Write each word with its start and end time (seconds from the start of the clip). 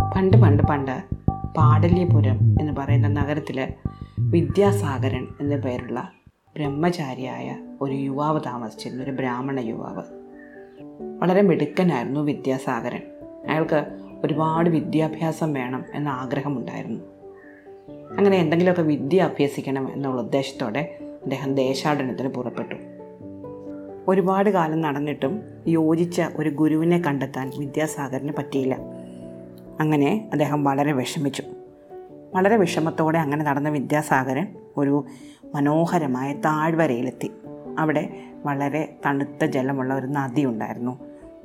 പണ്ട് 0.00 0.36
പണ്ട് 0.36 0.62
പണ്ട് 0.62 1.02
പാടല്യപുരം 1.56 2.56
എന്ന് 2.60 2.72
പറയുന്ന 2.78 3.08
നഗരത്തിൽ 3.08 3.68
വിദ്യാസാഗരൻ 4.18 5.26
എന്ന 5.40 5.56
പേരുള്ള 5.56 6.10
ബ്രഹ്മചാരിയായ 6.56 7.56
ഒരു 7.80 7.92
യുവാവ് 7.92 8.40
താമസിച്ചിരുന്ന 8.46 9.02
ഒരു 9.02 9.10
ബ്രാഹ്മണ 9.10 9.60
യുവാവ്. 9.60 10.02
വളരെ 11.18 11.42
മിടുക്കനായിരുന്നു 11.42 12.20
വിദ്യാസാഗരൻ. 12.20 13.02
അയാൾക്ക് 13.48 13.86
ഒരുപാട് 14.24 14.70
വിദ്യാഭ്യാസം 14.70 15.52
വേണം 15.52 15.84
എന്ന 15.94 16.08
ആഗ്രഹമുണ്ടായിരുന്നു. 16.08 17.00
അങ്ങനെ 18.18 18.36
എന്തെങ്കിലുമൊക്കെ 18.36 18.82
വിദ്യ 18.82 19.22
അഭ്യസിക്കണം 19.22 19.92
എന്നുള്ള 19.92 20.22
ഉദ്ദേശത്തോടെ 20.22 20.98
അദ്ദേഹം 21.02 21.54
ദേശാടനത്തിന് 21.54 22.28
പുറപ്പെട്ടു. 22.28 22.74
ഒരുപാട് 24.08 24.50
കാലം 24.50 24.80
നടന്നിട്ടും 24.80 25.42
യോജിച്ച 25.66 26.22
ഒരു 26.36 26.50
ഗുരുവിനെ 26.50 26.98
കണ്ടെത്താൻ 26.98 27.50
വിദ്യാസാഗറിന് 27.58 28.32
പറ്റിയില്ല. 28.38 28.95
അങ്ങനെ 29.80 30.28
അദ്ദേഹം 30.32 30.64
വളരെ 30.64 30.92
വിഷമിച്ചു. 30.92 31.42
വളരെ 32.34 32.56
വിഷമത്തോടെ 32.56 33.18
അങ്ങനെ 33.18 33.44
നടന്ന 33.44 33.68
വിദ്യാസാഗരൻ 33.68 34.46
ഒരു 34.76 35.04
മനോഹരമായ 35.54 36.32
താഴ്വരയിലെത്തി. 36.32 37.32
അവിടെ 37.78 38.16
വളരെ 38.44 38.96
തണുത്ത 39.06 39.44
ജലമുള്ള 39.44 39.94
ഒരു 39.94 40.06
നദി 40.06 40.44
ഉണ്ടായിരുന്നു. 40.44 40.98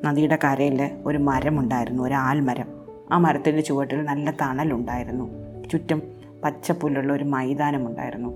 നദിയുടെ 0.06 0.40
കരയിൽ 0.44 0.92
ഒരു 1.06 1.18
മരമുണ്ടായിരുന്നു 1.18 2.04
ഒരു 2.04 2.14
ആൽമരം. 2.14 2.68
ആ 3.12 3.18
മരത്തിന്റെ 3.18 3.62
ചുവട്ടിൽ 3.62 4.04
നല്ല 4.04 4.32
തണലുണ്ടായിരുന്നു. 4.32 5.30
ചുറ്റും 5.72 6.02
പച്ചപ്പുല്ലുള്ള 6.44 7.14
ഒരു 7.14 7.24
മൈതാനമുണ്ടായിരുന്നു 7.24 8.34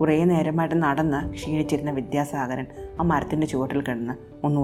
കുറേ 0.00 0.24
നേരമായിട്ട് 0.24 0.82
നടന്ന് 0.82 1.32
ക്ഷീണിച്ചിരുന്ന 1.32 1.90
വിദ്യാസാഗരൻ 1.90 2.66
ആ 3.00 3.02
മരത്തിന്റെ 3.02 3.46
ചുവട്ടിൽ 3.46 3.80
കിടന്ന് 3.80 4.46
ഒന്ന് 4.46 4.60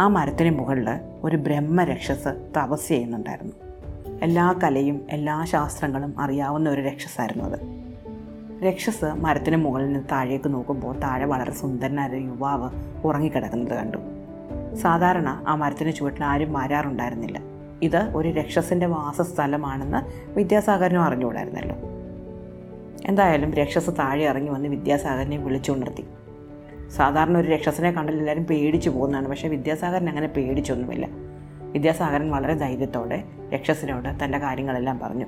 ആ 0.00 0.08
മരത്തിന് 0.08 0.58
മുകളിൽ 0.58 0.90
ഒരു 1.24 1.36
ബ്രഹ്മരക്ഷസ് 1.36 2.50
തപസ് 2.56 2.88
ചെയ്യുന്നുണ്ടായിരുന്നു. 2.88 3.52
എല്ലാ 4.22 4.54
കലയും 4.64 5.06
എല്ലാ 5.10 5.44
ശാസ്ത്രങ്ങളും 5.44 6.20
അറിയാവുന്ന 6.20 6.70
ഒരു 6.70 6.80
രക്ഷസായിരുന്നു 6.80 7.44
അത്. 7.44 7.84
രക്ഷസ് 8.64 9.04
മരത്തിന് 9.04 9.56
മുകളിൽ 9.56 9.86
നിന്ന് 9.86 10.00
താഴേക്ക് 10.12 10.54
നോക്കുമ്പോൾ 10.54 10.98
താഴെ 10.98 11.26
വളരെ 11.26 11.52
സുന്ദരനായ 11.52 12.08
യുവാവ് 12.12 12.70
ഉറങ്ങിക്കിടക്കുന്നത് 13.04 13.74
കണ്ടു. 13.74 13.98
സാധാരണ 14.74 15.44
ആ 15.48 15.54
മരത്തിന് 15.54 15.92
ചുവട്ടിൽ 15.92 16.24
ആരും 16.24 16.52
വരാറുണ്ടായിരുന്നില്ല. 16.52 17.40
ഇത് 17.82 17.96
ഒരു 17.96 18.28
രക്ഷസിന്റെ 18.28 18.86
വാസസ്ഥലമാണെന്ന് 18.86 20.30
വിദ്യാസാഗരനും 20.38 21.02
അറിഞ്ഞുകൂടായിരുന്നല്ലോ. 21.02 21.76
എന്തായാലും 23.06 23.54
രക്ഷസ് 23.54 23.90
താഴെ 23.90 24.24
ഇറങ്ങി 24.24 24.50
വന്ന് 24.50 24.68
വിദ്യാസാഗരനെ 24.68 25.36
വിളിച്ചുണർത്തി 25.36 26.04
സാധാരണ 26.94 27.38
ഒരു 27.38 27.48
രക്ഷസനെ 27.48 27.90
കണ്ടാൽ 27.90 28.14
എല്ലാവരും 28.14 28.44
പേടിച്ചു 28.44 28.90
പോകുന്നതാണ്. 28.90 29.28
പക്ഷേ 29.28 29.48
വിദ്യാസാഗരൻ 29.48 30.08
അങ്ങനെ 30.08 30.28
പേടിച്ചൊന്നുമില്ല. 30.28 31.08
വിദ്യാസാഗരൻ 31.62 32.30
വളരെ 32.30 32.54
ധൈര്യത്തോടെ 32.54 33.24
രക്ഷസനോട് 33.54 34.24
തന്റെ 34.24 34.38
കാര്യങ്ങളെല്ലാം 34.38 34.98
പറഞ്ഞു. 34.98 35.24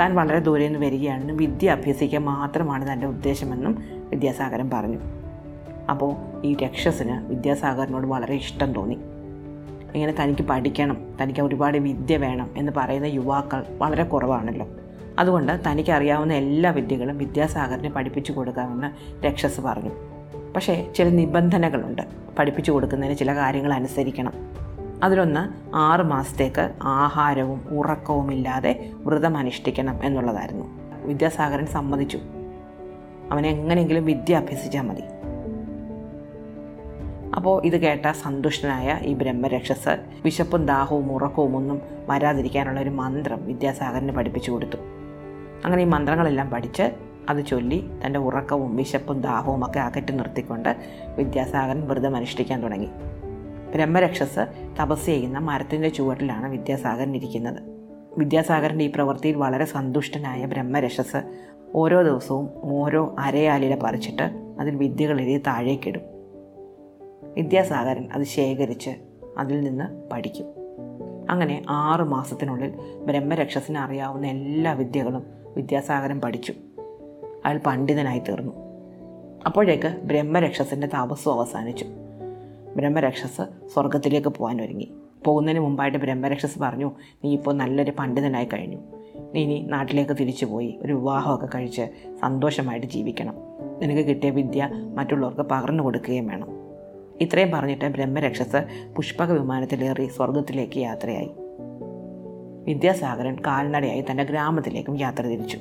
താൻ 0.00 0.14
വളരെ 0.14 0.38
ദൂരെ 0.38 0.64
നിന്ന് 0.68 0.86
വരികയാണെന്നും 0.86 1.36
വിദ്യ 1.36 1.70
അഭ്യസിക്കുക 1.70 2.18
മാത്രമാണ് 2.18 2.92
തന്റെ 2.92 3.06
ഉദ്ദേശമെന്നും 3.06 3.84
വിദ്യാസാഗരൻ 3.92 4.70
പറഞ്ഞു. 4.70 4.98
അപ്പോൾ 5.90 6.16
ഈ 6.44 6.54
രക്ഷസിന് 6.54 7.26
വിദ്യാസാഗറിനോട് 7.26 8.06
വളരെ 8.06 8.34
ഇഷ്ടം 8.34 8.72
തോന്നി. 8.72 8.98
ഇങ്ങനെ 9.94 10.14
തനിക്ക് 10.22 10.42
പഠിക്കണം 10.42 11.06
തനിക്ക് 11.22 11.40
ഒരുപാട് 11.40 11.78
വിദ്യ 11.78 12.16
വേണം 12.16 12.50
എന്ന് 12.56 12.72
പറയുന്ന 12.76 13.06
യുവാക്കൾ 13.06 13.64
വളരെ 13.78 14.02
കുറവാണല്ലോ. 14.02 14.66
അതുകൊണ്ട് 15.18 15.60
തനിക്കറിയാവുന്ന 15.70 16.32
എല്ലാ 16.32 16.70
വിദ്യകളും 16.70 17.18
വിദ്യാസാഗറിനെ 17.18 17.90
പഠിപ്പിച്ചു 17.90 18.32
കൊടുക്കാമെന്ന് 18.32 19.20
രക്ഷസ് 19.26 19.60
പറഞ്ഞു. 19.60 20.17
പക്ഷേ 20.54 20.92
ചില 20.96 21.08
നിബന്ധനകളുണ്ട്. 21.08 22.02
പഠിപ്പിച്ചു 22.38 22.72
കൊടുക്കുന്നതിന് 22.72 23.18
ചില 23.18 23.34
കാര്യങ്ങൾ 23.34 23.72
അനുസരിക്കണം. 23.72 24.32
അതിലൊന്ന് 25.02 25.76
ആറ് 25.76 26.00
മാസത്തേക്ക് 26.00 26.70
ആഹാരവും 26.82 27.66
ഉറക്കവും 27.70 28.32
ഇല്ലാതെ 28.32 28.90
വ്രതം 28.94 29.36
അനുഷ്ഠിക്കണം 29.36 30.04
എന്നുള്ളതായിരുന്നു. 30.04 30.66
വിദ്യാസാഗരൻ 31.06 31.66
സമ്മതിച്ചു. 31.66 32.18
അവനെ 33.30 33.48
എങ്ങനെയെങ്കിലും 33.48 34.04
വിദ്യ 34.04 34.36
അഭ്യസിച്ചാൽ 34.36 34.82
മതി. 34.82 35.02
അപ്പോൾ 37.36 37.64
ഇത് 37.64 37.76
കേട്ട 37.76 38.10
സന്തുഷ്ടനായ 38.10 38.98
ഈ 39.02 39.14
ബ്രഹ്മരക്ഷസ് 39.14 39.98
വിശപ്പും 40.24 40.66
ദാഹവും 40.66 41.12
ഉറക്കവും 41.12 41.56
ഒന്നും 41.56 41.82
വരാതിരിക്കാനുള്ള 42.08 42.80
ഒരു 42.80 42.90
മന്ത്രം 42.90 43.46
വിദ്യാസാഗരന് 43.46 44.12
പഠിപ്പിച്ചു 44.12 44.50
കൊടുത്തു. 44.50 44.76
അങ്ങനെ 45.64 45.82
ഈ 45.82 45.86
മന്ത്രങ്ങളെല്ലാം 45.86 46.50
പഠിച്ച് 46.50 47.07
അത് 47.28 47.46
ചൊല്ലി 47.46 47.90
തന്റെ 48.06 48.18
ഉറക്കവും 48.18 48.76
വിശപ്പും 48.76 49.20
ദാഹവും 49.20 49.66
ഒക്കെ 49.66 49.80
അകറ്റി 49.80 50.12
നിർത്തിക്കൊണ്ട് 50.12 50.76
വിദ്യാസാഗരൻ 51.16 51.88
വ്രതം 51.88 52.16
അനുഷ്ഠിക്കാൻ 52.16 52.62
തുടങ്ങി. 52.62 52.88
ബ്രഹ്മരക്ഷസ് 53.74 54.46
തപസ് 54.82 55.06
ചെയ്യുന്ന 55.06 55.38
മരത്തിന്റെ 55.38 55.88
ചുവട്ടിലാണ് 55.88 56.50
വിദ്യാസാഗരൻ 56.50 57.16
ഇരിക്കുന്നത്. 57.16 57.62
വിദ്യാസാഗരന്റെ 58.18 58.84
ഈ 58.84 58.92
പ്രവൃത്തിയിൽ 58.94 59.34
വളരെ 59.34 59.64
സന്തുഷ്ടനായ 59.64 60.44
ബ്രഹ്മരക്ഷസ് 60.44 61.22
ഓരോ 61.74 62.02
ദിവസവും 62.02 62.50
ഓരോ 62.62 63.16
അരയാലില 63.18 63.74
പറിച്ചിട്ട് 63.74 64.56
അതിൽ 64.60 64.76
വിദ്യകൾ 64.76 65.20
എഴുതി 65.20 65.42
താഴേക്കിടും 65.46 66.00
വിദ്യാസാഗരൻ 67.34 68.08
അത് 68.12 68.22
ശേഖരിച്ച് 68.22 68.90
അതിൽ 69.38 69.60
നിന്ന് 69.60 70.10
പഠിക്കും. 70.12 70.46
അങ്ങനെ 71.30 71.62
ആറ് 71.68 72.00
മാസത്തിനുള്ളിൽ 72.00 72.72
ബ്രഹ്മരക്ഷസിന് 73.06 73.78
അറിയാവുന്ന 73.78 74.26
എല്ലാ 74.26 74.72
വിദ്യകളും 74.72 75.22
വിദ്യാസാഗരൻ 75.56 76.20
പഠിച്ചു. 76.20 76.52
അയാൾ 77.44 77.60
പണ്ഡിതനായി 77.66 78.18
തീർന്നു. 78.18 78.52
അപ്പോഴേക്ക് 79.46 80.00
ബ്രഹ്മരക്ഷസിന്റെ 80.04 80.86
താപസ്സും 80.86 81.32
അവസാനിച്ചു. 81.32 81.86
ബ്രഹ്മരക്ഷസ് 82.76 83.68
സ്വർഗത്തിലേക്ക് 83.74 84.28
പോകാൻ 84.28 84.62
ഒരുങ്ങി. 84.62 84.92
പോകുന്നതിന് 85.24 85.60
മുമ്പായിട്ട് 85.60 85.98
ബ്രഹ്മരക്ഷസ് 85.98 86.58
പറഞ്ഞു 86.58 86.92
നീ 87.24 87.32
ഇപ്പോൾ 87.32 87.54
നല്ലൊരു 87.54 87.92
പണ്ഡിതനായി 87.98 88.44
കഴിഞ്ഞു. 88.44 88.76
നീ 89.34 89.42
ഇനി 89.42 89.66
നാട്ടിലേക്ക് 89.68 90.16
തിരിച്ചു 90.20 90.46
പോയി. 90.46 90.78
ഒരു 90.82 90.92
വിവാഹമൊക്കെ 90.92 91.48
കഴിച്ച് 91.54 91.82
സന്തോഷമായിട്ട് 92.20 92.86
ജീവിക്കണം. 92.86 93.34
നിനക്ക് 93.78 94.08
കിട്ടിയ 94.08 94.30
വിദ്യ 94.30 94.68
മറ്റുള്ളവർക്ക് 94.94 95.40
പകർന്നു 95.40 95.82
കൊടുക്കുകയും 95.82 96.26
വേണം. 96.26 96.48
ഇത്രയും 97.20 97.50
പറഞ്ഞിട്ട് 97.50 97.84
ബ്രഹ്മരക്ഷസ് 97.84 98.66
പുഷ്പക 98.96 99.32
വിമാനത്തിലേറി 99.32 100.06
സ്വർഗത്തിലേക്ക് 100.06 100.78
യാത്രയായി. 100.78 101.30
വിദ്യാസാഗരൻ 102.64 103.36
കാൽനടയായി 103.46 104.04
തന്റെ 104.10 104.24
ഗ്രാമത്തിലേക്കും 104.24 105.00
യാത്ര 105.00 105.22
തിരിച്ചു. 105.22 105.58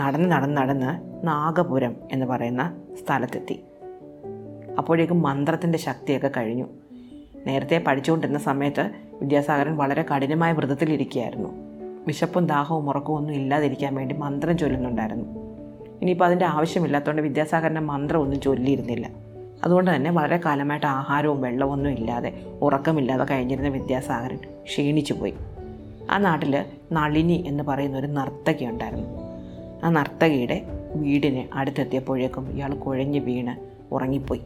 നടന്ന് 0.00 0.32
നടന്ന് 0.32 0.56
നടന്ന് 0.56 1.00
നാഗപുരം 1.26 1.96
എന്ന് 2.12 2.26
പറയുന്ന 2.26 2.76
സ്ഥലത്തെത്തി. 3.04 3.64
അപ്പോഴേക്കും 4.78 5.22
മന്ത്രത്തിന്റെ 5.22 5.78
ശക്തിയൊക്കെ 5.78 6.30
കഴിഞ്ഞു. 6.36 6.66
നേരത്തെ 7.46 7.84
പഠിച്ചുകൊണ്ടിരുന്ന 7.86 8.38
സമയത്ത് 8.38 8.90
വിദ്യാസാഗരൻ 9.20 9.76
വളരെ 9.76 10.04
കഠിനമായ 10.14 10.52
വ്രതത്തിലിരിക്കുകയായിരുന്നു 10.52 11.48
വിശപ്പും 12.06 12.46
ദാഹവും 12.46 12.88
ഉറക്കവും 12.88 13.16
ഒന്നും 13.16 13.34
ഇല്ലാതിരിക്കാൻ 13.34 13.94
വേണ്ടി 13.94 14.14
മന്ത്രം 14.14 14.58
ചൊല്ലുന്നുണ്ടായിരുന്നു. 14.58 15.24
ഇനിയിപ്പോൾ 16.02 16.24
അതിന്റെ 16.24 16.44
ആവശ്യമില്ലാത്തതുകൊണ്ട് 16.44 17.22
വിദ്യാസാഗരന്റെ 17.22 17.80
മന്ത്രം 17.80 18.20
ഒന്നും 18.20 18.40
ചൊല്ലിയിരുന്നില്ല. 18.40 19.10
അതുകൊണ്ട് 19.64 19.96
തന്നെ 19.96 20.10
വളരെ 20.10 20.40
കാലമായിട്ട് 20.44 20.86
ആഹാരവും 20.86 21.40
വെള്ളവും 21.40 21.72
ഒന്നും 21.72 21.90
ഇല്ലാതെ 21.90 22.32
ഉറക്കമില്ലാതെ 22.62 23.24
കഴിഞ്ഞിരുന്ന 23.24 23.68
വിദ്യാസാഗരൻ 23.68 24.36
ക്ഷീണിച്ചു 24.36 25.12
പോയി 25.12 25.34
ആ 26.10 26.18
നാട്ടിൽ 26.18 26.64
നളിനി 26.92 27.44
എന്ന് 27.46 27.64
പറയുന്ന 27.64 27.98
ഒരു 27.98 28.06
നർത്തകി 28.06 28.64
ഉണ്ടായിരുന്നു 28.64 29.23
ആ 29.82 29.90
നർത്തകിയുടെ 29.90 30.62
വീടിന് 30.94 31.44
അടുത്തെത്തിയപ്പോഴേക്കും 31.52 32.50
ഇയാൾ 32.50 32.74
കുഴഞ്ഞ് 32.74 33.18
വീണ് 33.18 33.74
ഉറങ്ങിപ്പോയി. 33.94 34.40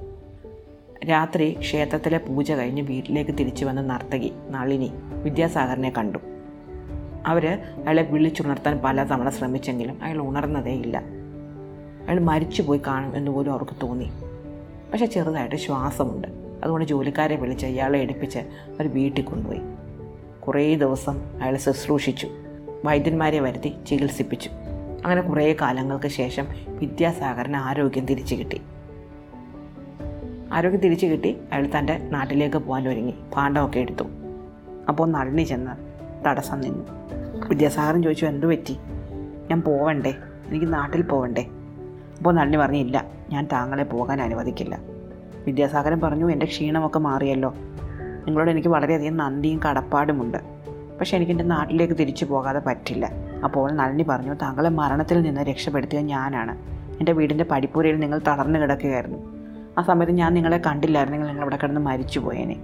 രാത്രി 1.10 1.56
ക്ഷേത്രത്തിലെ 1.60 2.18
പൂജ 2.18 2.52
കഴിഞ്ഞ് 2.52 2.82
വീട്ടിലേക്ക് 2.82 3.30
തിരിച്ചു 3.30 3.64
വന്ന 3.64 3.80
നർത്തകി 3.80 4.32
നളിനി 4.50 4.90
വിദ്യാസാഗറിനെ 5.22 5.92
കണ്ടു. 5.98 6.18
അവർ 7.26 7.46
അയാളെ 7.46 8.02
വിളിച്ചുണർത്താൻ 8.02 8.78
പലതവണ 8.78 9.28
ശ്രമിച്ചെങ്കിലും 9.28 10.02
അയാൾ 10.02 10.18
ഉണർന്നതേയില്ല. 10.18 11.02
അയാൾ 12.08 12.20
മരിച്ചുപോയി 12.20 12.80
കാണും 12.86 13.16
എന്ന് 13.16 13.30
പോലും 13.30 13.52
അവർക്ക് 13.52 13.72
തോന്നി. 13.82 14.10
പക്ഷെ 14.92 15.06
ചെറുതായിട്ട് 15.06 15.56
ശ്വാസമുണ്ട്. 15.56 16.28
അതുകൊണ്ട് 16.62 16.86
ജോലിക്കാരെ 16.86 17.36
വിളിച്ച് 17.36 17.66
ഇയാളെ 17.66 17.98
എടുപ്പിച്ച് 17.98 18.38
അവർ 18.38 18.88
വീട്ടിൽ 18.88 19.24
കൊണ്ടുപോയി. 19.24 19.60
കുറേ 20.46 20.74
ദിവസം 20.74 21.42
അയാൾ 21.42 21.56
ശുശ്രൂഷിച്ചു. 21.56 22.28
വൈദ്യന്മാരെ 22.84 23.40
വരുത്തി 23.40 23.72
ചികിത്സിപ്പിച്ചു. 23.88 24.50
അങ്ങനെ 25.04 25.20
കുറേ 25.20 25.56
കാലങ്ങൾക്ക് 25.60 26.08
ശേഷം 26.08 26.46
വിദ്യാസാഗറിന് 26.68 27.56
ആരോഗ്യം 27.56 28.06
തിരിച്ചു 28.06 28.34
കിട്ടി. 28.34 28.62
ആരോഗ്യം 30.52 30.80
തിരിച്ചു 30.80 31.06
കിട്ടി 31.06 31.36
അയാൾ 31.52 31.68
തന്റെ 31.78 32.08
നാട്ടിലേക്ക് 32.10 32.56
പോകാൻ 32.56 32.88
ഒരുങ്ങി 32.88 33.14
പാണ്ഡവൊക്കെ 33.36 33.80
എടുത്തു. 33.80 34.04
അപ്പോൾ 34.88 35.08
നളിനി 35.08 35.42
ചെന്ന് 35.42 35.70
തടസ്സം 36.28 36.60
നിന്നു. 36.60 36.84
വിദ്യാസാഗരൻ 37.48 38.02
ചോദിച്ചു 38.02 38.26
എന്തു 38.26 38.46
പറ്റി? 38.46 38.76
ഞാൻ 39.50 39.62
പോവണ്ടേ? 39.62 40.14
എനിക്ക് 40.46 40.72
നാട്ടിൽ 40.74 41.02
പോവണ്ടേ? 41.02 41.46
അപ്പോൾ 42.18 42.34
നളിനി 42.34 42.56
പറഞ്ഞില്ല 42.56 43.04
ഞാൻ 43.30 43.48
താങ്കളെ 43.52 43.84
പോകാൻ 43.84 44.22
അനുവദിക്കില്ല. 44.22 44.78
വിദ്യാസാഗരൻ 45.46 46.00
പറഞ്ഞു 46.00 46.30
എന്റെ 46.30 46.46
ക്ഷീണമൊക്കെ 46.46 46.98
മാറിയല്ലോ. 46.98 47.54
നിങ്ങളോട് 48.26 48.50
എനിക്ക് 48.50 48.68
വളരെയധികം 48.68 49.16
നന്ദിയും 49.16 49.60
കടപ്പാടുമുണ്ട്. 49.70 50.38
പക്ഷേ 50.98 51.16
എനിക്ക് 51.16 51.32
എന്റെ 51.32 51.44
നാട്ടിലേക്ക് 51.44 51.94
തിരിച്ചു 51.94 52.24
പോകാതെ 52.24 52.60
പറ്റില്ല. 52.66 53.27
അപ്പോൾ 53.44 53.72
നളിനി 53.72 54.02
പറഞ്ഞു 54.02 54.34
താങ്കളെ 54.34 54.68
മരണത്തിൽ 54.68 55.22
നിന്ന് 55.22 55.40
രക്ഷപ്പെടുത്തിയ 55.40 56.00
ഞാനാണ്. 56.00 56.58
എന്റെ 56.98 57.12
വീടിന്റെ 57.12 57.44
പടിപ്പുരയിൽ 57.44 57.96
നിങ്ങൾ 57.96 58.20
തളർന്നു 58.26 58.58
കിടക്കുകയായിരുന്നു. 58.58 59.18
ആ 59.78 59.82
സമയത്ത് 59.82 60.12
ഞാൻ 60.12 60.34
നിങ്ങളെ 60.34 60.58
കണ്ടില്ലായിരുന്നു. 60.66 61.26
നിങ്ങൾ 61.26 61.42
ഇവിടെ 61.42 61.58
കിടന്ന് 61.62 61.80
മരിച്ചു 61.80 62.20
പോയേനെ 62.20 62.56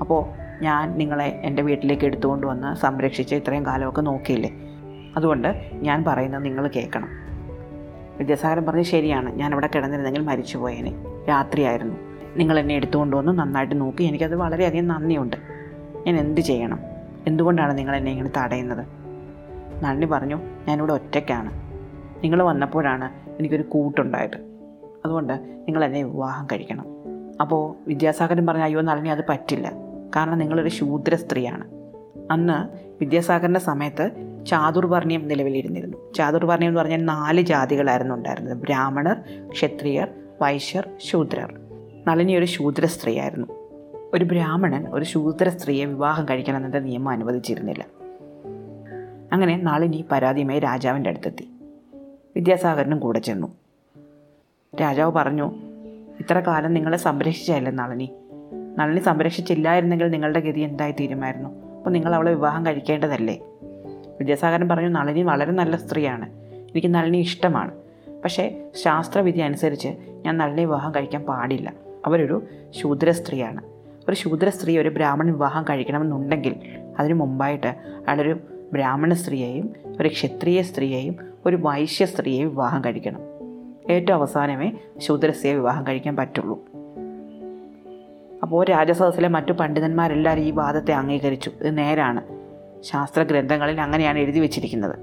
അപ്പോൾ 0.00 0.46
ഞാൻ 0.62 0.98
നിങ്ങളെ 0.98 1.40
എന്റെ 1.44 1.62
വീട്ടിലേക്ക് 1.62 2.04
എടുത്തുകൊണ്ട് 2.04 2.46
വന്ന് 2.46 2.76
സംരക്ഷിച്ച് 2.76 3.34
ഇത്രയും 3.34 3.66
കാലമൊക്കെ 3.66 4.00
നോക്കിയില്ലേ? 4.00 4.50
അതുകൊണ്ട് 5.16 5.70
ഞാൻ 5.72 6.04
പറയുന്നത് 6.04 6.44
നിങ്ങൾ 6.44 6.68
കേൾക്കണം. 6.68 7.08
വിദ്യാസാഗരൻ 8.18 8.66
പറഞ്ഞ് 8.66 8.82
ശരിയാണ്. 8.82 9.34
ഞാൻ 9.34 9.52
അവിടെ 9.52 9.68
കിടന്നിരുന്നെങ്കിൽ 9.74 10.20
മരിച്ചു 10.20 10.58
പോയേനെ 10.58 10.94
രാത്രിയായിരുന്നു. 11.28 11.96
നിങ്ങൾ 12.36 12.58
എന്നെ 12.58 12.74
എടുത്തുകൊണ്ട് 12.74 13.16
വന്ന് 13.16 13.38
നന്നായിട്ട് 13.38 13.80
നോക്കി. 13.80 14.04
എനിക്കത് 14.04 14.34
വളരെയധികം 14.34 14.88
നന്ദിയുണ്ട്. 14.88 15.36
ഞാൻ 16.06 16.16
എന്ത് 16.16 16.40
ചെയ്യണം? 16.40 16.78
എന്തുകൊണ്ടാണ് 17.26 17.78
നിങ്ങൾ 17.78 17.96
എന്നെ 17.96 18.10
ഇങ്ങനെ 18.10 18.30
തടയുന്നത്? 18.36 18.95
നന്ദി 19.82 20.06
പറഞ്ഞു 20.06 20.40
ഞാനിവിടെ 20.68 20.92
ഒറ്റയ്ക്കാണ്. 20.92 21.50
നിങ്ങൾ 22.22 22.42
വന്നപ്പോഴാണ് 22.42 23.10
എനിക്കൊരു 23.38 23.62
കൂട്ടുണ്ടായത്. 23.62 24.36
അതുകൊണ്ട് 25.04 25.32
നിങ്ങൾ 25.68 25.84
എന്നെ 25.84 26.02
വിവാഹം 26.02 26.46
കഴിക്കണം. 26.52 26.84
അപ്പോൾ 27.40 27.74
വിദ്യാസാഗരൻ 27.88 28.46
പറഞ്ഞു 28.46 28.62
അയ്യോ 28.62 28.80
നളിനി 28.80 29.08
അത് 29.08 29.24
പറ്റില്ല. 29.28 29.72
കാരണം 30.16 30.38
നിങ്ങളൊരു 30.38 30.68
ശൂദ്ര 30.68 31.14
സ്ത്രീയാണ്. 31.14 31.64
അന്ന് 32.30 32.78
വിദ്യാസാഗറിന്റെ 33.00 33.60
സമയത്ത് 33.60 34.10
ചാതുർവർണ്യം 34.46 35.28
നിലവിലിരുന്നിരുന്നു. 35.28 36.12
ചാതുർവർണ്യം 36.12 36.68
എന്ന് 36.68 36.80
പറഞ്ഞാൽ 36.80 37.04
നാല് 37.04 37.40
ജാതികളായിരുന്നു 37.40 38.14
ഉണ്ടായിരുന്നത്. 38.14 38.58
ബ്രാഹ്മണർ 38.58 39.16
ക്ഷത്രിയർ 39.52 40.08
വൈശ്യർ 40.42 40.88
ശൂദ്രർ. 40.98 41.60
നളിനി 42.06 42.34
ഒരു 42.34 42.44
ശൂദ്ര 42.44 42.86
സ്ത്രീയായിരുന്നു. 42.86 43.46
ഒരു 44.14 44.24
ബ്രാഹ്മണൻ 44.24 44.88
ഒരു 44.88 45.04
ശൂദ്ര 45.04 45.48
സ്ത്രീയെ 45.48 45.84
വിവാഹം 45.84 46.24
കഴിക്കണമെന്നതിന്റെ 46.24 46.78
നിയമം 46.78 47.08
അനുവദിച്ചിരുന്നില്ല. 47.08 47.84
അങ്ങനെ 49.36 49.56
നളിനി 49.62 50.04
പരാതിയുമായി 50.12 50.60
രാജാവിന്റെ 50.60 51.10
അടുത്തെത്തി. 51.10 51.50
വിദ്യാസാഗരനും 52.36 53.00
കൂടെ 53.00 53.18
ചെന്നു. 53.18 53.46
രാജാവ് 54.80 55.12
പറഞ്ഞു 55.12 55.54
ഇത്ര 56.20 56.40
കാലം 56.40 56.74
നിങ്ങളെ 56.74 56.96
സംരക്ഷിച്ചല്ലേ 56.96 57.72
നളിനി? 57.72 58.12
നളിനി 58.78 59.00
സംരക്ഷിച്ചില്ലായിരുന്നെങ്കിൽ 59.00 60.10
നിങ്ങളുടെ 60.10 60.40
ഗതി 60.40 60.60
എന്തായി 60.60 60.92
തീരുമായിരുന്നു? 60.92 61.48
അപ്പോൾ 61.48 61.90
നിങ്ങൾ 61.90 62.14
അവളെ 62.14 62.34
വിവാഹം 62.34 62.66
കഴിക്കേണ്ടതല്ലേ? 62.66 63.40
വിദ്യാസാഗരൻ 64.20 64.68
പറഞ്ഞു 64.68 64.88
നളിനി 64.88 65.22
വളരെ 65.22 65.52
നല്ല 65.52 65.76
സ്ത്രീയാണ്. 65.76 66.28
എനിക്ക് 66.54 66.94
നളിനി 66.94 67.18
ഇഷ്ടമാണ്. 67.18 67.70
പക്ഷേ 68.24 68.70
ശാസ്ത്രവിധി 68.74 69.38
അനുസരിച്ച് 69.38 69.88
ഞാൻ 70.08 70.36
നളിനി 70.36 70.60
വിവാഹം 70.60 70.94
കഴിക്കാൻ 70.94 71.22
പാടില്ല. 71.22 71.72
അവരൊരു 72.06 72.42
ശൂദ്ര 72.70 73.10
സ്ത്രീയാണ്. 73.10 73.62
ഒരു 74.08 74.16
ശൂദ്ര 74.16 74.48
സ്ത്രീ 74.48 74.78
ഒരു 74.78 74.88
ബ്രാഹ്മണൻ 74.88 75.32
വിവാഹം 75.32 75.64
കഴിക്കണമെന്നുണ്ടെങ്കിൽ 75.70 76.56
അതിനു 76.98 77.14
മുമ്പായിട്ട് 77.14 77.66
അയാളൊരു 77.68 78.38
ബ്രാഹ്മണ 78.72 79.12
സ്ത്രീയെയും 79.12 79.74
ഒരു 80.00 80.08
ക്ഷത്രിയ 80.08 80.62
സ്ത്രീയെയും 80.62 81.16
ഒരു 81.46 81.56
വൈശ്യ 81.56 82.04
സ്ത്രീയെയും 82.04 82.48
വിവാഹം 82.48 82.84
കഴിക്കണം. 82.84 83.20
ഏറ്റവും 83.90 84.18
അവസാനമേ 84.18 84.72
ശൂദ്രസ്ത്രീയെ 84.98 85.54
വിവാഹം 85.54 85.86
കഴിക്കാൻ 85.86 86.16
പറ്റുള്ളൂ. 86.16 86.64
അപ്പോൾ 88.42 88.64
രാജസദസ്സിലെ 88.64 89.28
മറ്റു 89.28 89.52
പണ്ഡിതന്മാരെല്ലാവരും 89.52 90.42
ഈ 90.42 90.50
വാദത്തെ 90.50 90.92
അംഗീകരിച്ചു. 90.92 91.50
ഇത് 91.60 91.78
നേരാണ്. 91.78 92.22
ശാസ്ത്ര 92.82 93.22
ഗ്രന്ഥങ്ങളിൽ 93.22 93.80
അങ്ങനെയാണ് 93.80 94.18
എഴുതി 94.18 94.38
വെച്ചിരിക്കുന്നത്. 94.38 94.98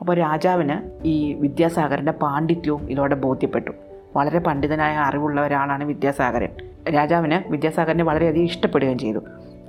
അപ്പോൾ 0.00 0.16
രാജാവിന് 0.16 1.06
ഈ 1.06 1.32
വിദ്യാസാഗരന്റെ 1.32 2.12
പാണ്ഡിത്യവും 2.12 2.90
ഇതോടെ 2.90 3.14
ബോധ്യപ്പെട്ടു. 3.14 3.70
വളരെ 4.16 4.38
പണ്ഡിതനായ 4.38 4.96
അറിവുള്ള 4.96 5.40
ഒരാളാണ് 5.40 5.84
വിദ്യാസാഗരൻ. 5.84 6.48
രാജാവിന് 6.94 7.50
വിദ്യാസാഗരനെ 7.50 8.04
വളരെയധികം 8.04 8.44
ഇഷ്ടപ്പെടുകയും 8.44 8.98
ചെയ്തു. 8.98 9.18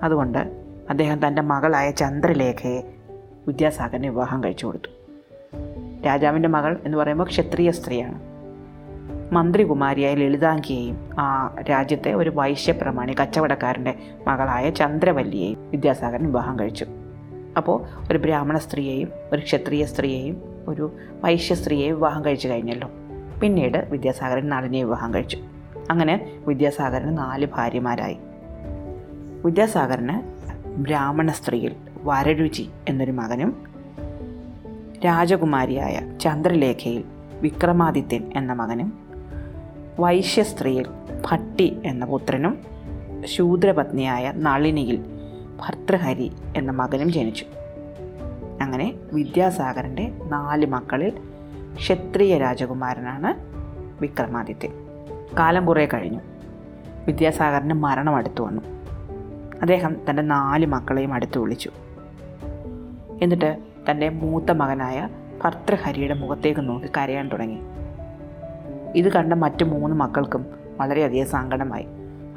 അതുകൊണ്ട് 0.04 0.67
അദ്ദേഹം 0.90 1.28
തന്റെ 1.28 1.42
മകളായ 1.42 1.92
ചന്ദ്രലേഖയെ 1.92 2.94
വിദ്യാസാഗറിന് 3.48 4.08
വിവാഹം 4.08 4.44
കഴിച്ചു 4.44 4.66
കൊടുത്തു. 4.66 4.90
രാജാവിന്റെ 6.06 6.50
മകൾ 6.50 6.82
എന്ന് 6.86 6.98
പറയുമ്പോൾ 6.98 7.24
ക്ഷത്രിയ 7.24 7.72
സ്ത്രീയാണ്. 7.72 8.22
മന്ത്രികുമാരിയായ 9.34 10.16
ലളിതാംഗിയെയും 10.16 11.10
ആ 11.20 11.56
രാജ്യത്തെ 11.70 12.14
ഒരു 12.14 12.30
വൈശ്യപ്രമാണി 12.36 13.16
കച്ചവടക്കാരന്റെ 13.22 13.96
മകളായ 14.28 14.70
ചന്ദ്രവല്ലിയെയും 14.70 15.70
വിദ്യാസാഗരൻ 15.70 16.26
വിവാഹം 16.26 16.60
കഴിച്ചു. 16.60 16.86
അപ്പോൾ 17.58 17.84
ഒരു 18.12 18.18
ബ്രാഹ്മണ 18.18 18.58
സ്ത്രീയെയും 18.58 19.10
ഒരു 19.32 19.42
ക്ഷത്രിയ 19.42 19.86
സ്ത്രീയെയും 19.86 20.66
ഒരു 20.68 20.92
വൈശ്യ 21.24 21.56
സ്ത്രീയെയും 21.56 21.96
വിവാഹം 21.96 22.26
കഴിച്ചു 22.26 22.48
കഴിഞ്ഞല്ലോ. 22.48 22.90
പിന്നീട് 23.42 23.78
വിദ്യാസാഗരൻ 23.78 24.50
നളിനെ 24.50 24.84
വിവാഹം 24.84 25.14
കഴിച്ചു. 25.14 25.38
അങ്ങനെ 25.90 26.32
വിദ്യാസാഗരന് 26.48 27.18
നാല് 27.18 27.46
ഭാര്യമാരായി. 27.46 28.18
വിദ്യാസാഗരന് 29.46 30.37
ബ്രാഹ്മണ 30.78 31.32
സ്ത്രീയിൽ 31.32 31.76
വരരുചി 32.04 32.70
എന്നൊരു 32.90 33.12
മകനും 33.12 33.64
രാജകുമാരിയായ 35.06 36.18
ചന്ദ്രലേഖയിൽ 36.22 37.04
വിക്രമാദിത്യൻ 37.42 38.32
എന്ന 38.36 38.54
മകനും 38.54 39.00
വൈശ്യ 40.00 40.44
സ്ത്രീയിൽ 40.44 40.86
ഭട്ടി 41.26 41.78
എന്ന 41.86 42.06
പുത്രനും 42.06 42.58
ശൂദ്രപത്നിയായ 43.26 44.32
നളിനിയിൽ 44.36 45.06
ഭർത്തൃഹരി 45.60 46.32
എന്ന 46.58 46.72
മകനും 46.72 47.12
ജനിച്ചു. 47.12 47.46
അങ്ങനെ 48.62 48.94
വിദ്യാസാഗരന്റെ 49.14 50.12
നാല് 50.24 50.66
മക്കളിൽ 50.66 51.14
ക്ഷത്രിയ 51.76 52.38
രാജകുമാരനാണ് 52.38 53.34
വിക്രമാദിത്യൻ. 54.02 54.72
കാലം 55.40 55.66
കുറേ 55.66 55.86
കഴിഞ്ഞു. 55.94 56.20
വിദ്യാസാഗറിന് 57.06 57.74
മരണം 57.74 58.16
അടുത്തു 58.16 58.42
വന്നു. 58.44 58.77
അദ്ദേഹം 59.62 59.96
തന്റെ 60.10 60.22
നാല് 60.22 60.66
മക്കളെയും 60.66 61.14
അടുത്ത് 61.14 61.38
വിളിച്ചു. 61.38 61.72
എന്നിട്ട് 63.22 63.58
തന്റെ 63.92 64.10
മൂത്ത 64.10 64.52
മകനായ 64.52 65.10
ഭർത്തൃഹരിയുടെ 65.44 66.14
മുഖത്തേക്ക് 66.14 66.70
നോക്കി 66.70 66.88
കരയാൻ 66.98 67.28
തുടങ്ങി. 67.28 67.60
ഇത് 68.96 69.12
കണ്ട 69.12 69.34
മറ്റ് 69.34 69.64
മൂന്ന് 69.64 69.96
മക്കൾക്കും 69.96 70.46
വളരെയധികം 70.78 71.28
സങ്കടമായി. 71.28 71.86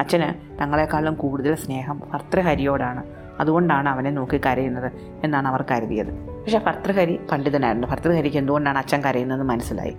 അച്ഛന് 0.00 0.58
തങ്ങളെക്കാളും 0.60 1.14
കൂടുതൽ 1.14 1.54
സ്നേഹം 1.54 2.02
ഭർത്തൃഹരിയോടാണ് 2.12 3.02
അതുകൊണ്ടാണ് 3.40 3.88
അവനെ 3.88 4.10
നോക്കി 4.10 4.40
കരയുന്നത് 4.46 4.92
എന്നാണ് 5.24 5.48
അവർ 5.48 5.64
കരുതിയത്. 5.70 6.12
പക്ഷേ 6.26 6.58
ഭർത്തൃഹരി 6.58 7.20
പണ്ഡിതനായിരുന്നു. 7.32 7.88
ഭർത്തൃഹരിക്ക് 7.88 8.36
എന്തുകൊണ്ടാണ് 8.36 8.78
അച്ഛൻ 8.78 9.00
കരയുന്നതെന്ന് 9.00 9.46
മനസ്സിലായി. 9.46 9.96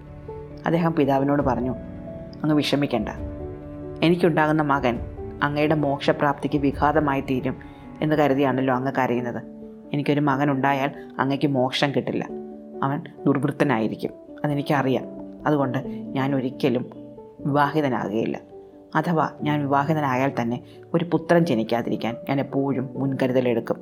അദ്ദേഹം 0.65 0.94
പിതാവിനോട് 0.94 1.41
പറഞ്ഞു 1.41 1.71
അങ്ങ് 2.44 2.56
വിഷമിക്കേണ്ട. 2.56 3.09
എനിക്കുണ്ടാകുന്ന 4.03 4.62
മകൻ 4.62 5.00
അങ്ങയുടെ 5.44 5.76
മോക്ഷപ്രാപ്തിക്ക് 5.76 6.58
വിഘാതമായി 6.58 7.22
തീരും 7.22 7.58
എന്ന് 8.02 8.16
കരുതിയാണല്ലോ 8.16 8.76
അങ്ങ് 8.76 8.92
കരയുന്നത്. 8.98 9.44
എനിക്കൊരു 9.94 10.20
മകൻ 10.20 10.52
ഉണ്ടായാൽ 10.52 10.92
അങ്ങയ്ക്ക് 11.20 11.48
മോക്ഷം 11.48 11.92
കിട്ടില്ല. 11.92 12.28
അവൻ 12.84 13.04
ദുർവൃത്തനായിരിക്കും. 13.26 14.12
അതെനിക്കറിയാം. 14.46 15.04
അതുകൊണ്ട് 15.48 15.78
ഞാൻ 15.88 16.36
ഒരിക്കലും 16.36 16.92
വിവാഹിതനാകുകയില്ല. 17.40 18.40
അഥവാ 18.96 19.30
ഞാൻ 19.42 19.62
വിവാഹിതനായാൽ 19.62 20.32
തന്നെ 20.42 20.64
ഒരു 20.94 21.06
പുത്രൻ 21.12 21.46
ജനിക്കാതിരിക്കാൻ 21.46 22.16
ഞാൻ 22.30 22.40
എപ്പോഴും 22.40 22.90
മുൻകരുതലെടുക്കും. 22.94 23.78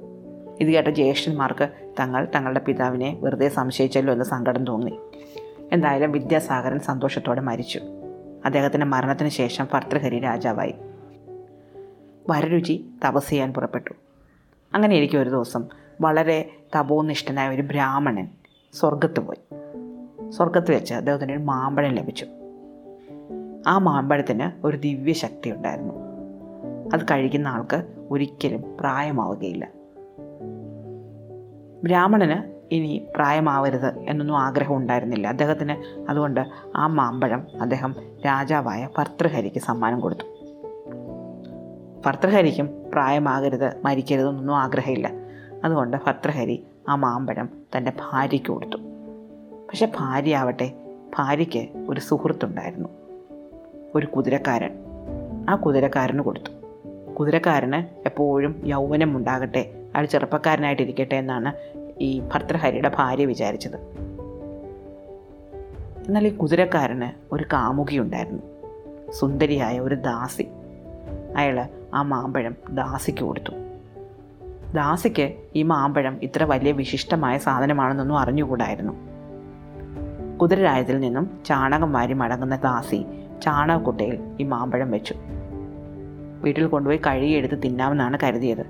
ഇത് 0.60 0.68
കേട്ട 0.68 0.88
ജ്യേഷ്ഠന്മാർക്ക് 0.88 1.70
തങ്ങൾ 2.00 2.28
തങ്ങളുടെ 2.36 2.60
പിതാവിനെ 2.60 3.18
വെറുതെ 3.22 3.50
സംശയിച്ചല്ലോ 3.50 4.14
എന്ന് 4.14 4.26
സങ്കടം 4.26 4.66
തോന്നി. 4.66 5.00
എന്തായാലും 5.72 6.12
വിദ്യാസാഗരൻ 6.12 6.80
സന്തോഷത്തോടെ 6.80 7.42
മരിച്ചു. 7.42 7.80
അദ്ദേഹത്തിന്റെ 8.46 8.86
മരണത്തിന് 8.86 9.30
ശേഷം 9.30 9.68
ഭർത്തൃഹരി 9.74 10.20
രാജാവായി. 10.20 10.76
വരരുചി 12.30 12.86
തപസ് 13.08 13.30
ചെയ്യാൻ 13.30 13.54
പുറപ്പെട്ടു. 13.54 13.94
അങ്ങനെ 14.74 14.96
എനിക്ക് 14.96 15.18
ഒരു 15.18 15.30
ദിവസം 15.30 15.64
വളരെ 16.02 16.52
തപോനിഷ്ഠനായ 16.80 17.56
ഒരു 17.56 17.62
ബ്രാഹ്മണൻ 17.62 18.28
സ്വർഗത്ത് 18.74 19.20
പോയി. 19.20 19.60
സ്വർഗത്ത് 20.32 20.72
വെച്ച് 20.72 20.94
അദ്ദേഹത്തിന് 20.94 21.32
ഒരു 21.32 21.40
മാമ്പഴം 21.40 21.92
ലഭിച്ചു. 21.94 22.26
ആ 23.68 23.78
മാമ്പഴത്തിന് 23.78 24.66
ഒരു 24.66 24.78
ദിവ്യശക്തി 24.78 25.50
ഉണ്ടായിരുന്നു. 25.50 25.94
അത് 26.94 27.06
കഴിക്കുന്ന 27.06 27.48
ആൾക്ക് 27.48 28.08
ഒരിക്കലും 28.10 28.64
പ്രായമാവുകയില്ല. 28.80 29.68
ബ്രാഹ്മണന് 31.84 32.60
ഇനി 32.72 33.08
പ്രായമാവരുത് 33.16 34.00
എന്നൊന്നും 34.00 34.38
ആഗ്രഹം 34.38 34.78
ഉണ്ടായിരുന്നില്ല. 34.78 35.28
അദ്ദേഹത്തിന് 35.28 36.06
അതുകൊണ്ട് 36.10 36.40
ആ 36.76 36.88
മാമ്പഴം 36.88 37.48
അദ്ദേഹം 37.62 37.96
രാജാവായ 38.26 38.90
ഭർത്തൃഹരിക്ക് 38.98 39.60
സമ്മാനം 39.60 40.00
കൊടുത്തു. 40.00 40.29
ഭർത്തൃഹരിക്കും. 42.06 42.70
പ്രായമാകരുത് 42.94 43.82
മരിക്കരുതെന്നൊന്നും 43.86 44.58
ആഗ്രഹമില്ല. 44.58 45.12
അതുകൊണ്ട് 45.64 45.98
ഭർത്തൃഹരി 46.08 46.64
ആ 46.90 46.96
മാമ്പഴം 46.96 47.50
തന്റെ 47.78 47.92
ഭാര്യയ്ക്ക് 48.00 48.48
കൊടുത്തു. 48.48 48.78
പക്ഷെ 49.70 49.92
ഭാര്യ 49.98 50.38
ആവട്ടെ 50.38 50.72
ഭാര്യയ്ക്ക് 51.18 51.68
ഒരു 51.90 52.00
സുഹൃത്തുണ്ടായിരുന്നു. 52.00 52.90
ഒരു 53.96 54.06
കുതിരക്കാരൻ. 54.06 54.70
ആ 55.50 55.56
കുതിരക്കാരന് 55.56 56.20
കൊടുത്തു. 56.20 56.52
കുതിരക്കാരന് 57.14 58.06
എപ്പോഴും 58.06 58.62
യൗവനം 58.66 59.18
ഉണ്ടാകട്ടെ 59.18 59.72
അയാൾ 59.96 60.06
ചെറുപ്പക്കാരനായിട്ടിരിക്കട്ടെ 60.06 61.16
എന്നാണ് 61.16 61.54
ഈ 62.00 62.20
ഭർത്തൃഹരിയുടെ 62.34 62.92
ഭാര്യ 62.96 63.26
വിചാരിച്ചത്. 63.26 63.76
എന്നാൽ 66.08 66.28
ഈ 66.28 66.36
കുതിരക്കാരന് 66.36 67.36
ഒരു 67.36 67.46
കാമുകിയുണ്ടായിരുന്നു 67.54 68.44
സുന്ദരിയായ 69.12 69.80
ഒരു 69.80 69.96
ദാസി. 69.96 70.50
അയാൾ 71.38 71.68
ആ 71.94 72.02
മാമ്പഴം 72.02 72.56
ദാസിക്ക് 72.70 73.20
കൊടുത്തു. 73.20 73.52
ദാസിക്ക് 74.74 75.34
ഈ 75.56 75.64
മാമ്പഴം 75.64 76.20
ഇത്ര 76.24 76.44
വലിയ 76.44 76.72
വിശിഷ്ടമായ 76.72 77.38
സാധനമാണെന്നൊന്നും 77.38 78.20
അറിഞ്ഞുകൂടായിരുന്നു. 78.20 78.94
കുതിരരായതിൽ 80.38 81.00
നിന്നും 81.00 81.40
ചാണകം 81.46 81.94
വാരി 81.94 82.14
മടങ്ങുന്ന 82.14 82.56
ദാസി 82.56 83.06
ചാണകക്കുട്ടയിൽ 83.42 84.20
ഈ 84.40 84.44
മാമ്പഴം 84.44 84.92
വെച്ചു. 84.92 85.14
വീട്ടിൽ 86.42 86.66
കൊണ്ടുപോയി 86.66 87.02
കഴുകിയെടുത്ത് 87.08 87.64
തിന്നാമെന്നാണ് 87.64 88.18
കരുതിയത്. 88.24 88.66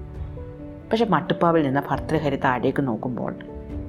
പക്ഷെ 0.92 1.06
മട്ടുപ്പാവിൽ 1.06 1.66
നിന്ന് 1.66 1.82
ഭർത്തൃഹരി 1.90 2.36
താഴേക്ക് 2.36 2.88
നോക്കുമ്പോൾ 2.88 3.36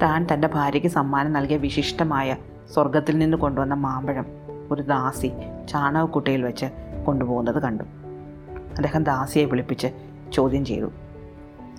താൻ 0.03 0.27
തന്റെ 0.35 0.49
ഭാര്യയ്ക്ക് 0.55 0.89
സമ്മാനം 0.89 1.33
നൽകിയ 1.33 1.57
വിശിഷ്ടമായ 1.57 2.37
സ്വർഗത്തിൽ 2.75 3.19
നിന്ന് 3.19 3.37
കൊണ്ടുവന്ന 3.37 3.75
മാമ്പഴം 3.75 4.27
ഒരു 4.71 4.83
ദാസി 4.83 5.29
ചാണകക്കുട്ടയിൽ 5.69 6.43
വെച്ച് 6.43 6.67
കൊണ്ടുപോകുന്നത് 7.05 7.63
കണ്ടു. 7.63 7.85
അദ്ദേഹം 8.81 9.05
ദാസിയെ 9.05 9.45
വിളിപ്പിച്ച് 9.45 9.87
ചോദ്യം 10.33 10.65
ചെയ്തു. 10.65 10.87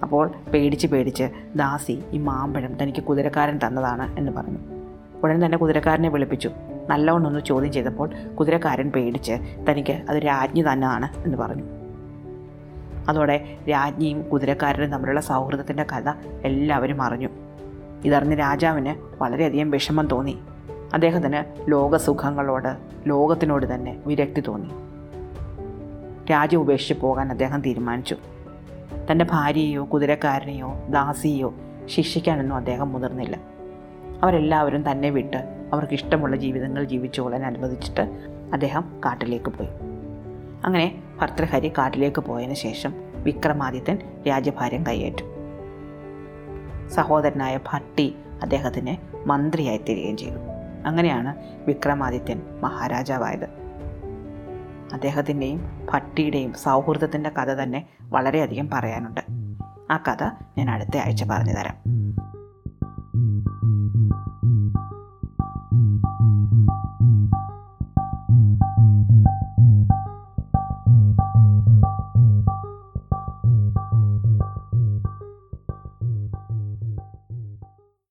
അപ്പോൾ 0.03 0.31
പേടിച്ച് 0.53 0.88
പേടിച്ച് 0.88 1.29
ദാസി 1.55 2.03
ഈ 2.12 2.17
മാമ്പഴം 2.17 2.84
തനിക്ക് 2.84 3.03
കുതിരക്കാരൻ 3.03 3.60
തന്നതാണ് 3.67 4.17
എന്ന് 4.17 4.31
പറഞ്ഞു. 4.31 4.58
ഉടനെ 5.24 5.46
തന്നെ 5.46 5.58
കുതിരക്കാരനെ 5.58 6.10
വിളിപ്പിച്ചു. 6.10 6.51
നല്ലവണ്ണൊന്ന് 6.89 7.39
ചോദ്യം 7.39 7.72
ചെയ്തപ്പോൾ 7.72 8.10
കുതിരക്കാരൻ 8.39 8.91
പേടിച്ച് 8.91 9.31
തനിക്ക് 9.70 10.01
അത് 10.10 10.17
രാജ്ഞി 10.17 10.62
തന്നെയാണ് 10.62 11.24
എന്ന് 11.25 11.38
പറഞ്ഞു. 11.38 11.63
അതോടെ 13.10 13.58
രാജ്ഞിയും 13.70 14.29
കുതിരക്കാരനും 14.29 14.91
തമ്മിലുള്ള 14.91 15.22
സൗഹൃദത്തിന്റെ 15.22 15.84
കഥ 15.84 16.10
എല്ലാവരും 16.43 17.01
അറിഞ്ഞു. 17.01 17.29
ഇതറിഞ്ഞ് 18.05 18.39
രാജാവിന് 18.39 19.24
വളരെയധികം 19.24 19.72
വിഷമം 19.72 20.08
തോന്നി. 20.08 20.39
അദ്ദേഹത്തിന് 20.93 21.72
ലോകസുഖങ്ങളോട് 21.72 22.77
ലോകത്തിനോട് 23.08 23.75
തന്നെ 23.75 23.98
വിരക്തി 24.05 24.41
തോന്നി. 24.41 24.90
രാജ്യം 26.30 26.60
ഉപേക്ഷിച്ച് 26.60 26.94
പോകാൻ 26.94 27.32
അദ്ദേഹം 27.32 27.62
തീരുമാനിച്ചു. 27.62 28.16
തന്റെ 29.12 29.25
ഭാര്യയെയോ 29.32 29.88
കുതിരക്കാരനെയോ 29.94 30.74
ദാസിയെയോ 30.90 31.54
ശിക്ഷിക്കാനൊന്നും 31.86 32.56
അദ്ദേഹം 32.56 32.94
മുതിർന്നില്ല. 32.94 33.38
അവരെല്ലാവരും 34.24 34.92
തന്നെ 34.92 35.10
വിട്ട് 35.10 35.70
അവർക്ക് 35.74 35.94
ഇഷ്ടമുള്ള 35.94 36.36
ജീവിതങ്ങൾ 36.36 36.84
ജീവിച്ചുകൊള്ളാൻ 36.84 37.46
അനുവദിച്ചിട്ട് 37.46 38.01
അദ്ദേഹം 38.54 39.01
കാട്ടിലേക്ക് 39.06 39.50
പോയി. 39.50 39.70
അങ്ങനെ 40.66 41.04
ഭർത്തൃഹരി 41.22 41.70
കാട്ടിലേക്ക് 41.70 42.22
പോയതിനു 42.22 42.54
ശേഷം 42.54 42.94
വിക്രമാദിത്യൻ 43.24 43.98
രാജ്യഭാരം 44.28 44.84
കൈയേറ്റു 44.88 45.24
സഹോദരനായ 46.90 47.60
ഭട്ടി 47.74 48.16
അദ്ദേഹത്തിന് 48.42 48.98
മന്ത്രിയായി 49.28 49.78
തീരുകയും 49.78 50.18
ചെയ്തു. 50.18 50.40
അങ്ങനെയാണ് 50.86 51.36
വിക്രമാദിത്യൻ 51.68 52.42
മഹാരാജാവായത്. 52.62 53.61
അദ്ദേഹത്തിന്റെയും 54.93 55.88
ഭട്ടിയുടെയും 55.93 56.53
സൗഹൃദത്തിന്റെ 56.53 57.29
കഥ 57.29 57.51
തന്നെ 57.51 57.86
വളരെയധികം 58.10 58.69
പറയാനുണ്ട്. 58.74 59.21
ആ 59.91 59.98
കഥ 59.98 60.24
ഞാൻ 60.57 60.69
അടുത്ത 60.69 60.98
ആഴ്ച 60.98 61.24
പറഞ്ഞു 61.24 61.53
തരാം. 61.53 61.75